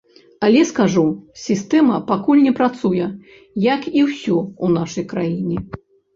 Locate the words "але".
0.45-0.61